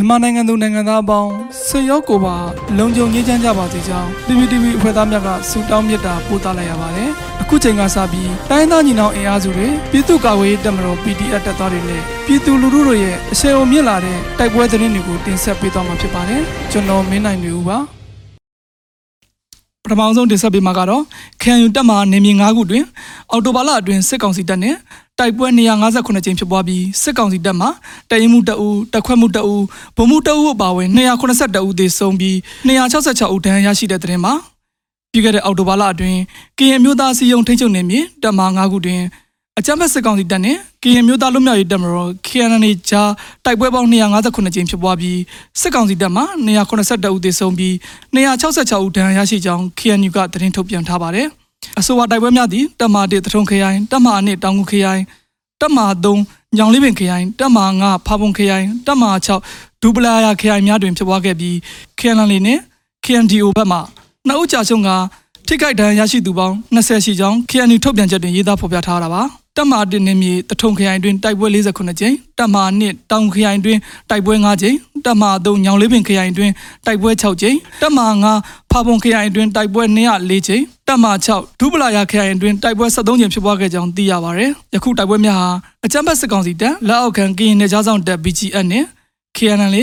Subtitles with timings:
[0.00, 1.30] မြန်မာနိုင်ငံသူနိုင်ငံသားအပေါင်း
[1.68, 2.36] ဆွေရောက်ကိုပါ
[2.78, 7.10] လုံခြုံရေးချမ်းကြပါစေကြောင်း PPTV အဖွဲ့သားများကဆုတောင်းမေတ္တာပို့သလိုက်ရပါတယ်။
[7.42, 17.78] အခုချိန်ကစပြီးတိုင်းသားညီနောင်အင်အားစုတွေပြည်သူ့ကာကွယ်ရေးတပ်မတော် PDF တပ်သားတွေနဲ့ပြည်သူလူထုတို့ရဲ့အဆင်အုံမြင့်လာတဲ့တိုက်ပွဲသတင်းတွေကိုတင်ဆက်ပေးသွားမှာဖြစ်ပါတယ်။ကျွန်တော်မင်းနိုင်နေဦးပါ။
[19.84, 21.02] ပထမဆုံးတင်ဆက်ပေးမှာကတော့
[21.42, 22.84] ခံယူတပ်မှနေမြေ9ခုတွင်
[23.30, 24.76] အော်တိုဘာလအတွင်းစစ်ကောင်စီတပ်နဲ့
[25.18, 25.46] တိုက်ပွဲ
[25.86, 27.66] 158ကြိမ်ဖြစ်ပွားပြီးစစ်ကောင်စီတပ်မှ
[28.10, 29.54] တရင်မှုတအူတက်ခွက်မှုတအူ
[29.96, 34.32] ဗုံမှုတအူအပါအဝင်282ဦးသေဆုံးပြီး266ဦးဒဏ်ရာရရှိတဲ့တဲ့တင်မှာ
[35.12, 36.18] ပြီးခဲ့တဲ့အော်တိုဘာလအတွင်း
[36.58, 39.00] ကရင်မျိုးသားစီယုံထိန်းချုပ်နေမြေတပ်မ9ခုတွင်
[39.58, 43.10] အကြမ်းဖက်စစ်ကောင်စီတပ်နဲ့ ကရင်မျိုးသားလူမျိုးရေးတပ်မတော် KNN ကြား
[43.44, 45.18] တိုက်ပွဲပေါင်း258ကြိမ်ဖြစ်ပွားပြီး
[45.60, 47.74] စစ်ကောင်စီတပ်မှ282ဦးသေဆုံးပြီး
[48.14, 51.26] 266ဦးဒဏ်ရာရရှိကြောင်း KNU ကသတင်းထုတ်ပြန်ထားပါတယ်။
[51.78, 55.02] အဆိုပါတိုက်ပွဲများသည်တပ်မ1တထုံခရိုင်တပ်မ2တောင်ငူခရိုင်
[55.60, 55.78] တပ်မ
[56.14, 59.04] 3ညောင်လေးပင်ခရိုင်တပ်မ5ဖာပုံခရိုင်တပ်မ
[59.44, 61.54] 6ဒူပလာယာခရိုင်များတွင်ဖြစ်ပွားခဲ့ပြီး
[61.98, 62.58] KNL နဲ့
[63.04, 63.78] KNDO ဘက်မှ
[64.26, 64.90] နှစ်ဦးကြာဆုံးက
[65.46, 69.22] ထိခိုက်ဒဏ်ရာရရှိသူပေါင်း20ရှိကြောင်း KNU ထုတ်ပြန်ချက်တွင်ရေးသားဖော်ပြထားတာပါ
[69.60, 73.78] တပ်မ1နေမြေတထုံခရိုင်တွင်တိုက်ပွဲ48ကြိမ်တပ်မ2တောင်ခရိုင်တွင်
[74.10, 76.50] တိုက်ပွဲ5ကြိမ်တပ်မ3ညောင်လေးပင်ခရိုင်တွင်
[76.86, 78.00] တိုက်ပွဲ6ကြိမ်တပ်မ
[78.36, 85.48] 5ဖာပုံခရိုင်တွင်တိုက်ပွဲ204ကြိမ်တပ်မ6ဒုပလာယာခရိုင်တွင်တိုက်ပွဲ73ကြိမ်ဖြစ်ပွားခဲ့ကြောင်းသိရပါတယ်ယခုတိုက်ပွဲများဟာ
[85.84, 88.84] အကြမ်းဖက်စစ်ကောင်စီတပ်လက်အောက်ခံကရင်နယ်ခြားဆောင်တပ် BGF နဲ့
[89.36, 89.76] KNL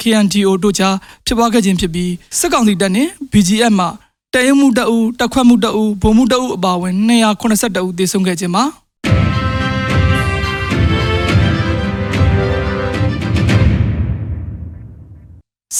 [0.00, 0.94] KNDO တို့ကြား
[1.26, 3.86] ဖြစ်ပွားခဲ့ခြင်းဖြစ်ပြီးစစ်ကောင်စီတပ်နဲ့ BGF မှ
[4.34, 6.94] တရင်မှုတအူတက်ခွက်မှုတအူဗုံမှုတအူအပါအဝင်
[7.40, 8.64] 282ဦးသေဆုံးခဲ့ခြင်းပါ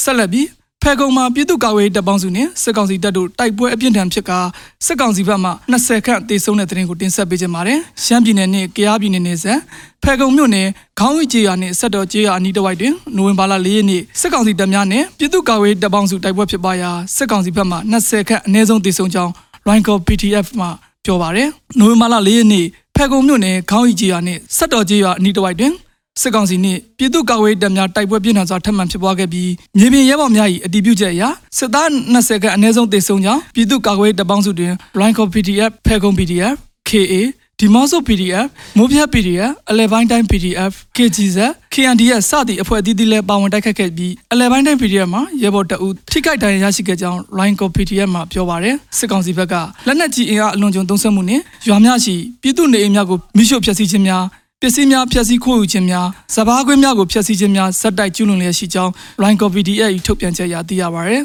[0.05, 0.47] ဆက်လက်ပြီး
[0.83, 4.39] ဖဲကုံမှာပြည်သူ့ကာကွယ်ရေးတပ်ပေါင်းစုနဲ့စစ်ကောင်စီတပ်တို့တိုက်ပွဲအပြင်းထန်ဖြစ်ကာ
[4.87, 9.59] စစ်ကောင်စီဘက်မှ20ခန့်သေဆုံးတဲ့တဲ့ရင်ကိုတင်ဆက်ပေးကြပါမယ်။ရှမ်းပြည်နယ်နဲ့ကယားပြည်နယ်နယ်စပ်
[10.03, 10.69] ဖဲကုံမြို့နယ်
[11.01, 19.33] ခေါင်းဝိကျေးရွာနဲ့ဆက်တော်ကျေးရွာအနီးတစ်ဝိုက်တွင်နိုဝင်ဘာလ၄ရက်နေ့စစ်ကောင်စီတပ်များနဲ့ပြည်သူ့ကာကွယ်ရေးတပ်ပေါင်းစုတိုက်ပွဲဖြစ်ပွားရာစစ်ကောင်စီဘက်မှ20ခန့်အနည်းဆုံးသေဆုံးကြောင်း
[19.69, 20.67] Ranko PTF မှ
[21.05, 22.67] ပြောပါရယ်။နိုဝင်ဘာလ၄ရက်နေ့
[22.97, 25.73] ဖဲကုံမြို့နယ်ခေါင်းဝိကျေးရွာနဲ့ဆက်တော်ကျေးရွာအနီးတစ်ဝိုက်တွင်
[26.21, 31.23] စစ်ကောင်စီနှင့်ပြည်သူ့ကာကွယ်ရေးတပ်များတိုက်ပွဲပြင်းထန်စွာထပ်မံဖြစ်ပွားခဲ့ပြီးမြေပြင်ရဲဘော်များ၏အတည်ပြုချက်အရ
[31.59, 36.55] စစ်သား20ခန့်အနည်းဆုံးသေဆုံးကြောင်းပြည်သူ့ကာကွယ်ရေးတပ်ပေါင်းစုတွင် Ranko PDF, Phegon PDF,
[36.89, 37.15] KA
[37.61, 38.47] ဒီမော့ဆို PDF,
[38.79, 41.39] မိုးပြတ် PDF, အလဲပိုင်းတိုင်း PDF, KGZ,
[41.75, 49.55] KNDS စသည့်အဖွဲ့အသီးသီးလည်းပါဝင်တိုက်ခတ်ခဲ့ပြီးအလဲပိုင်းတိုင်း PDF မှာရဲဘော်တအုပ်ထိခိုက်ဒဏ်ရာရရှိခဲ့ကြောင်း Ranko PDF မှာပြောပါရယ်စစ်ကောင်စီဘက်က
[49.87, 54.25] လက်နက်ကြီးအင်အားအလွန်ကျွံသုံးစွဲမှုနှင့်ရွာများရှိပြည်သူနေအိမ်များကိုမိရှို့ဖျက်ဆီးခြင်းများ
[54.67, 58.93] ပစ္စည်းများဖျက်ဆီးခိုးယူခြင်းများစဘာခွင့်များကိုဖျက်ဆီးခြင်းများဇက်တိုက်ကျူးလွန်လျက်ရှိကြောင်း
[59.23, 61.17] Line Copy DA ထုတ်ပြန်ချက်အရသိရပါဗျ။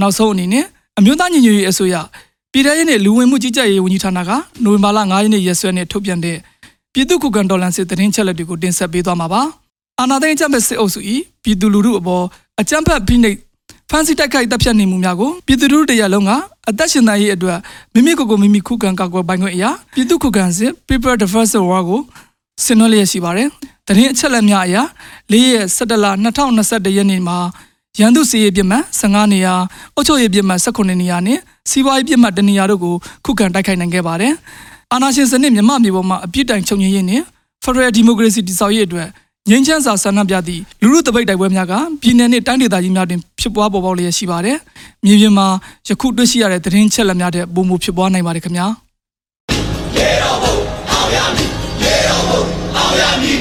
[0.00, 0.64] နောက်ဆုံးအနေနဲ့
[0.98, 1.94] အမျိုးသားညီညွတ်ရေးအစိုးရ
[2.52, 4.30] ပြည်ထရေးနဲ့လူဝင်မှုကြီးကြပ်ရေးဝန်ကြီးဌာနက
[4.64, 6.36] နိုဝင်ဘာလ9ရက်နေ့ရက်စွဲနဲ့ထုတ်ပြန်တဲ့
[6.92, 9.42] ပြည်သူ့ခုခံတော်လှန်စစ်တရင်ချက်လက်တွေကိုတင်ဆက်ပေးသွားမှာပါ။
[10.00, 11.00] အာဏာသိမ်းအကြမ်းဖက်စစ်အုပ်စု၏
[11.42, 12.24] ပြည်သူလူထုအပေါ်
[12.60, 13.38] အကြမ်းဖက်ဖိနှိပ်
[13.94, 16.30] ဖမ်းဆီးတိုက်ခိုက်တပ်ဖြတ်နေမှုများကိုပြည်သူလူထုတရားလုံးက
[16.70, 17.58] အသက်ရှင်သန်ရေးအတွက်
[17.94, 22.00] မိမိကိုယ်ကိုမိမိခုခံကာကွယ်ပိုင်ခွင့်အရာပြည်သူခုခံစစ် People Defense War ကို
[22.64, 23.48] ဆင်နွှဲလျက်ရှိပါတယ်။
[23.86, 24.82] တရင်အချက်လက်များအရာ
[25.32, 27.38] ၄ရက်17လ2021ရက်နေ့မှာ
[27.98, 29.54] ရန်သူစီရေးပြစ်မှတ်15နေရာ
[29.94, 31.38] အုပ်ချုပ်ရေးပြစ်မှတ်18နေရာနဲ့
[31.70, 34.32] စီးပွားရေးပြစ်မှတ်1နေရာတို့ကိုခုခံတိုက်ခိုက်နိုင်ခဲ့ပါတယ်။
[34.92, 37.22] အာဏာရှင်စနစ်မြမမြေပေါ်မှာအပြစ်တိုင်ချုပ်ငြိမ်းရေးနဲ့
[37.64, 39.08] Federal Democracy တည်ဆောက်ရေးအတွက်
[39.50, 44.56] ငင်းချမ်းစာဆန္ဒပြသည့်လူလူတပိတ်တိုက်ပွဲများကပြည်내နဲ့တိုင်းဒေသကြီးများတွင်ဖြစ်ပွားပေါ်ပေါက်လျက်ရှိပါတယ်။
[45.04, 45.46] မြေပြင်မှာ
[45.88, 48.66] ယခုတွေ့ရှိရတဲ့သတင်းချက်လက်များတဲ့ပုံမှုဖြစ်ပွားနိုင်ပါတယ်ခင်ဗျာ။
[49.96, 50.54] ရေတော်ဘုံ
[50.90, 51.48] အောင်ရမည်
[51.82, 52.42] ရေတော်ဘုံ
[52.76, 53.38] အောင်ရမည်